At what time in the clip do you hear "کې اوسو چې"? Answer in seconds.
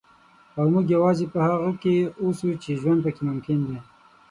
1.81-2.71